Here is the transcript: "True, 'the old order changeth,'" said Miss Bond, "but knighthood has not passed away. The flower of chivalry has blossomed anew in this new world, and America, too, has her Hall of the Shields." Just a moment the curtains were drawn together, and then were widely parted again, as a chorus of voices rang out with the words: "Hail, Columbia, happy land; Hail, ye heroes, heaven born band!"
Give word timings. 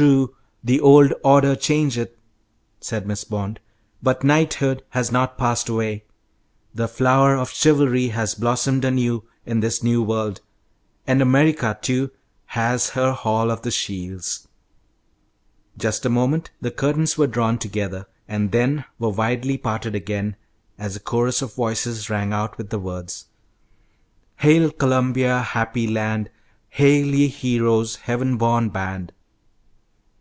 "True, 0.00 0.34
'the 0.64 0.80
old 0.80 1.12
order 1.22 1.54
changeth,'" 1.54 2.16
said 2.80 3.06
Miss 3.06 3.22
Bond, 3.24 3.60
"but 4.02 4.24
knighthood 4.24 4.82
has 4.90 5.12
not 5.12 5.36
passed 5.36 5.68
away. 5.68 6.04
The 6.74 6.88
flower 6.88 7.34
of 7.36 7.50
chivalry 7.50 8.08
has 8.08 8.34
blossomed 8.34 8.82
anew 8.86 9.24
in 9.44 9.60
this 9.60 9.82
new 9.82 10.02
world, 10.02 10.40
and 11.06 11.20
America, 11.20 11.78
too, 11.82 12.10
has 12.46 12.90
her 12.90 13.12
Hall 13.12 13.50
of 13.50 13.60
the 13.60 13.70
Shields." 13.70 14.48
Just 15.76 16.06
a 16.06 16.08
moment 16.08 16.50
the 16.62 16.70
curtains 16.70 17.18
were 17.18 17.26
drawn 17.26 17.58
together, 17.58 18.06
and 18.26 18.52
then 18.52 18.86
were 18.98 19.10
widely 19.10 19.58
parted 19.58 19.94
again, 19.94 20.34
as 20.78 20.96
a 20.96 21.00
chorus 21.00 21.42
of 21.42 21.52
voices 21.54 22.08
rang 22.08 22.32
out 22.32 22.56
with 22.56 22.70
the 22.70 22.78
words: 22.78 23.26
"Hail, 24.36 24.70
Columbia, 24.70 25.40
happy 25.42 25.86
land; 25.86 26.30
Hail, 26.70 27.04
ye 27.06 27.28
heroes, 27.28 27.96
heaven 27.96 28.38
born 28.38 28.70
band!" 28.70 29.12